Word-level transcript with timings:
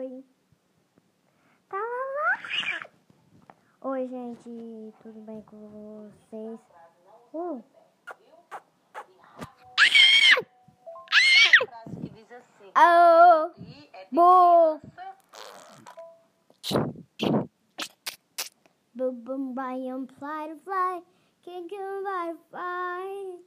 Oi. 0.00 0.24
Tá 1.68 1.76
lá, 1.76 1.82
lá. 2.16 3.90
Oi, 3.90 4.08
gente. 4.08 4.94
Tudo 5.02 5.20
bem 5.20 5.42
com 5.42 5.58
vocês? 5.68 6.58
Uh. 7.34 7.62
que 12.00 12.08
diz 12.08 12.32
assim: 12.32 12.72
Oh. 12.74 13.50
"E 13.60 13.90
é 13.92 14.04
de 14.06 14.14
Bo. 14.14 14.80
Boom, 18.94 19.14
boom, 19.16 19.52
bam, 19.52 20.06
fly 20.06 20.58
fly. 20.64 21.02
Kick 21.42 21.76
fly? 22.48 23.40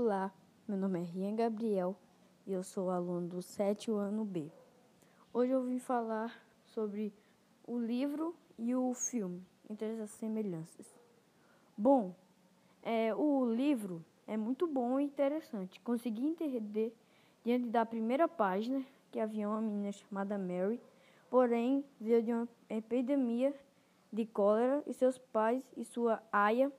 Olá, 0.00 0.32
meu 0.68 0.78
nome 0.78 1.00
é 1.00 1.02
Rian 1.02 1.34
Gabriel 1.34 1.96
e 2.46 2.52
eu 2.52 2.62
sou 2.62 2.88
aluno 2.88 3.26
do 3.26 3.42
sétimo 3.42 3.96
ano 3.96 4.24
B. 4.24 4.48
Hoje 5.34 5.50
eu 5.50 5.64
vim 5.64 5.80
falar 5.80 6.40
sobre 6.66 7.12
o 7.66 7.76
livro 7.76 8.32
e 8.56 8.76
o 8.76 8.94
filme, 8.94 9.44
entre 9.68 10.00
as 10.00 10.10
semelhanças. 10.10 10.86
Bom, 11.76 12.14
é, 12.80 13.12
o 13.12 13.44
livro 13.52 14.04
é 14.24 14.36
muito 14.36 14.68
bom 14.68 15.00
e 15.00 15.04
interessante. 15.04 15.80
Consegui 15.80 16.24
entender 16.24 16.96
diante 17.44 17.66
da 17.66 17.84
primeira 17.84 18.28
página 18.28 18.86
que 19.10 19.18
havia 19.18 19.48
uma 19.48 19.60
menina 19.60 19.90
chamada 19.90 20.38
Mary, 20.38 20.80
porém 21.28 21.84
veio 22.00 22.22
de 22.22 22.32
uma 22.32 22.48
epidemia 22.70 23.52
de 24.12 24.24
cólera 24.24 24.80
e 24.86 24.94
seus 24.94 25.18
pais 25.18 25.64
e 25.76 25.84
sua 25.84 26.22
aia 26.30 26.72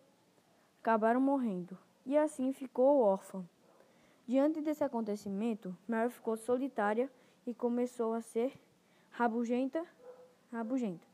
acabaram 0.79 1.19
morrendo, 1.19 1.77
e 2.09 2.17
assim 2.17 2.51
ficou 2.51 3.01
órfã. 3.01 3.45
Diante 4.27 4.61
desse 4.61 4.83
acontecimento, 4.83 5.77
Mary 5.87 6.09
ficou 6.09 6.35
solitária 6.35 7.07
e 7.45 7.53
começou 7.53 8.15
a 8.15 8.21
ser 8.21 8.51
rabugenta, 9.11 9.85
rabugenta. 10.51 11.05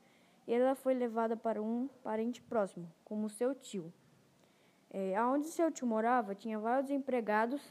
E 0.48 0.54
ela 0.54 0.74
foi 0.74 0.94
levada 0.94 1.36
para 1.36 1.62
um 1.62 1.90
parente 2.02 2.42
próximo, 2.42 2.90
como 3.04 3.30
seu 3.30 3.54
tio. 3.54 3.92
É, 4.90 5.18
aonde 5.18 5.48
seu 5.48 5.70
tio 5.70 5.86
morava, 5.86 6.34
tinha 6.34 6.58
vários 6.58 6.90
empregados. 6.90 7.62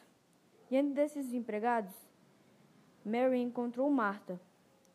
Diante 0.69 0.93
desses 0.93 1.33
empregados, 1.33 1.95
Mary 3.03 3.41
encontrou 3.41 3.89
Marta, 3.91 4.39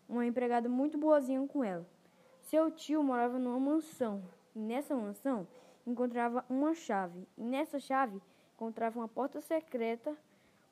uma 0.08 0.24
empregada 0.24 0.70
muito 0.70 1.00
boazinha 1.00 1.48
com 1.48 1.64
ela. 1.64 1.86
Seu 2.42 2.70
tio 2.70 3.02
morava 3.02 3.40
numa 3.40 3.60
mansão, 3.60 4.22
e 4.56 4.60
nessa 4.60 4.96
mansão 4.96 5.48
encontrava 5.90 6.46
uma 6.50 6.74
chave, 6.74 7.28
e 7.38 7.44
nessa 7.44 7.80
chave 7.80 8.22
encontrava 8.54 9.00
uma 9.00 9.08
porta 9.08 9.42
secreta. 9.42 10.16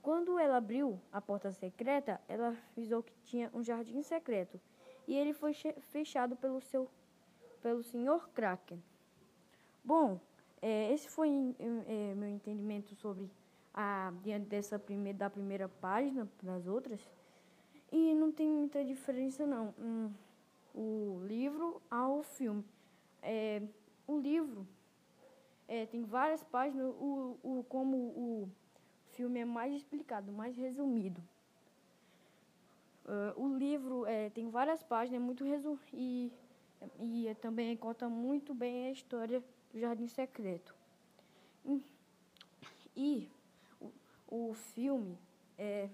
Quando 0.01 0.39
ela 0.39 0.57
abriu 0.57 1.01
a 1.11 1.19
porta 1.19 1.51
secreta, 1.51 2.21
ela 2.29 2.55
avisou 2.71 3.03
que 3.03 3.13
tinha 3.23 3.49
um 3.53 3.61
jardim 3.63 4.01
secreto, 4.01 4.59
e 5.07 5.15
ele 5.15 5.33
foi 5.33 5.53
fechado 5.53 6.35
pelo 6.35 6.61
seu 6.61 6.89
pelo 7.61 7.83
Sr. 7.83 8.29
Kraken. 8.33 8.81
Bom, 9.83 10.19
é, 10.61 10.93
esse 10.93 11.09
foi 11.09 11.55
é, 11.59 12.13
meu 12.13 12.29
entendimento 12.29 12.95
sobre 12.95 13.29
a 13.73 14.13
diante 14.23 14.47
dessa 14.47 14.79
primeira 14.79 15.17
da 15.17 15.29
primeira 15.29 15.67
página 15.67 16.27
para 16.37 16.55
as 16.55 16.67
outras. 16.67 17.01
E 17.91 18.13
não 18.13 18.31
tem 18.31 18.49
muita 18.49 18.83
diferença 18.83 19.45
não. 19.45 19.73
Hum, 19.79 20.11
o 20.73 21.21
livro 21.25 21.81
ao 21.89 22.21
filme. 22.21 22.63
É, 23.21 23.61
o 24.05 24.19
livro 24.19 24.67
é, 25.67 25.85
tem 25.85 26.03
várias 26.03 26.43
páginas, 26.43 26.87
o, 26.99 27.37
o, 27.43 27.65
como 27.69 27.97
o 27.97 28.49
filme 29.11 29.39
é 29.39 29.45
mais 29.45 29.73
explicado, 29.73 30.31
mais 30.31 30.55
resumido. 30.55 31.21
Ah, 33.05 33.33
o 33.35 33.47
livro 33.55 34.05
é, 34.05 34.29
tem 34.29 34.49
várias 34.49 34.83
páginas, 34.83 35.21
é 35.21 35.25
muito 35.25 35.43
resu 35.43 35.79
e, 35.93 36.31
e 36.99 37.27
é 37.27 37.33
também 37.33 37.75
conta 37.75 38.09
muito 38.09 38.53
bem 38.53 38.87
a 38.87 38.91
história 38.91 39.43
do 39.71 39.79
Jardim 39.79 40.07
Secreto. 40.07 40.75
Hum, 41.65 41.81
E 42.95 43.29
o, 43.79 43.91
o 44.27 44.53
filme 44.53 45.17
é, 45.57 45.89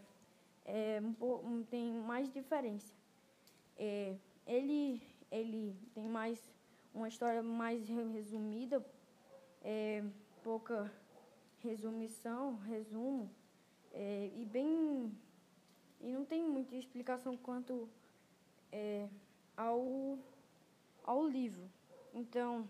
é 0.66 1.02
tem 1.70 1.92
mais 1.94 2.32
diferença. 2.32 2.94
É, 3.78 4.16
ele, 4.48 5.02
ele 5.32 5.76
tem 5.94 6.08
mais 6.08 6.40
uma 6.94 7.08
história 7.08 7.42
mais 7.44 7.88
re- 7.88 8.08
resumida, 8.14 8.84
é, 9.64 10.04
pouca 10.44 10.92
resumição, 11.62 12.58
resumo, 12.58 13.30
é, 13.92 14.32
e 14.36 14.46
bem 14.46 15.12
e 16.02 16.12
não 16.12 16.26
tem 16.26 16.44
muita 16.44 16.76
explicação 16.76 17.38
quanto 17.38 17.88
é, 18.72 19.08
ao, 19.56 20.18
ao 21.04 21.26
livro. 21.26 21.64
Então, 22.14 22.68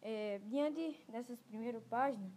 é, 0.00 0.40
diante 0.46 0.98
dessas 1.08 1.38
primeiras 1.42 1.84
páginas, 1.84 2.32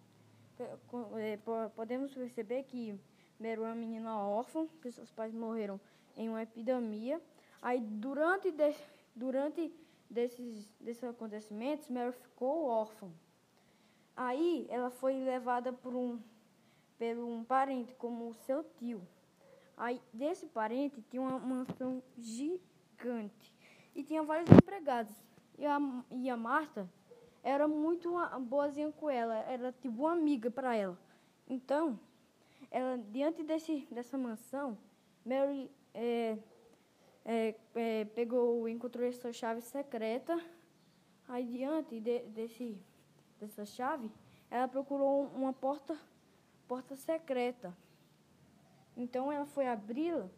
é, 1.18 1.38
po- 1.38 1.70
podemos 1.74 2.14
perceber 2.14 2.64
que 2.64 3.00
Meru 3.40 3.64
é 3.64 3.68
uma 3.68 3.76
menina 3.76 4.18
órfã, 4.18 4.68
que 4.82 4.92
seus 4.92 5.10
pais 5.12 5.34
morreram 5.34 5.80
em 6.18 6.28
uma 6.28 6.44
epidemia. 6.44 7.22
Aí, 7.62 7.80
durante, 7.80 8.52
de, 8.52 8.76
durante 9.16 9.74
desses, 10.10 10.70
desses 10.82 11.04
acontecimentos, 11.06 11.88
Meru 11.88 12.12
ficou 12.12 12.66
órfã. 12.66 13.10
Aí, 14.22 14.68
ela 14.70 14.90
foi 14.90 15.14
levada 15.24 15.72
por 15.72 15.96
um, 15.96 16.20
por 16.98 17.18
um 17.24 17.42
parente, 17.42 17.96
como 17.96 18.34
seu 18.34 18.66
tio. 18.78 19.02
Aí, 19.78 20.02
desse 20.12 20.46
parente, 20.48 21.02
tinha 21.10 21.22
uma 21.22 21.40
mansão 21.40 22.04
gigante. 22.18 23.56
E 23.96 24.04
tinha 24.04 24.22
vários 24.22 24.50
empregados. 24.52 25.16
E 25.58 25.66
a, 25.66 25.80
e 26.12 26.30
a 26.30 26.36
Marta 26.36 26.86
era 27.42 27.66
muito 27.66 28.10
uma- 28.10 28.38
boazinha 28.42 28.92
com 28.92 29.10
ela. 29.10 29.36
Era 29.36 29.72
tipo 29.72 30.02
uma 30.02 30.12
amiga 30.12 30.52
para 30.52 30.76
ela. 30.76 31.00
Então, 31.48 31.98
ela, 32.70 32.98
diante 32.98 33.42
desse, 33.42 33.88
dessa 33.90 34.18
mansão, 34.18 34.78
Mary 35.26 35.72
é, 35.94 36.38
é, 37.24 37.56
é, 37.74 38.04
pegou, 38.04 38.68
encontrou 38.68 39.08
essa 39.08 39.32
chave 39.32 39.62
secreta. 39.62 40.38
Aí, 41.26 41.46
diante 41.46 42.02
de- 42.02 42.24
desse, 42.24 42.78
dessa 43.40 43.66
chave, 43.66 44.12
ela 44.50 44.68
procurou 44.68 45.28
uma 45.36 45.54
porta, 45.54 45.98
porta 46.68 46.96
secreta. 46.96 47.76
Então 48.96 49.32
ela 49.32 49.46
foi 49.46 49.68
abri-la 49.68 50.30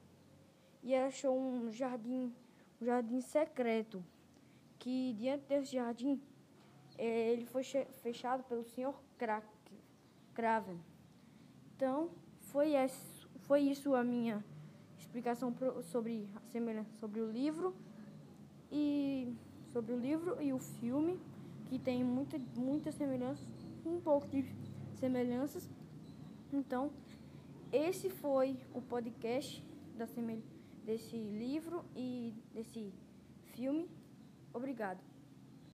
e 0.84 0.94
achou 0.94 1.39
um 1.39 1.72
jardim, 1.72 2.34
um 2.79 2.85
jardim 2.85 3.22
secreto. 3.22 4.03
Que 4.78 5.13
diante 5.13 5.45
desse 5.45 5.73
jardim 5.73 6.22
eh, 6.97 7.31
ele 7.31 7.45
foi 7.45 7.63
fechado 7.63 8.44
pelo 8.44 8.63
Sr. 8.63 8.94
Crack, 9.18 9.47
Craven. 10.33 10.79
Então 11.75 12.09
foi, 12.39 12.73
esse, 12.73 13.28
foi 13.39 13.62
isso 13.62 13.94
a 13.95 14.03
minha 14.03 14.44
explicação 14.97 15.53
sobre 15.83 16.28
sobre 17.00 17.22
o 17.22 17.29
livro 17.29 17.75
e 18.72 19.35
sobre 19.72 19.94
o 19.94 20.00
livro 20.00 20.41
e 20.41 20.53
o 20.53 20.59
filme 20.59 21.19
que 21.71 21.79
tem 21.79 22.03
muita 22.03 22.38
muitas 22.57 22.95
semelhanças, 22.95 23.47
um 23.85 24.01
pouco 24.01 24.27
de 24.27 24.44
semelhanças. 25.00 25.69
Então 26.51 26.91
esse 27.71 28.09
foi 28.09 28.59
o 28.73 28.81
podcast 28.81 29.63
desse 30.85 31.15
livro 31.15 31.85
e 31.95 32.33
desse 32.53 32.94
filme. 33.53 33.89
Obrigado. 34.53 35.11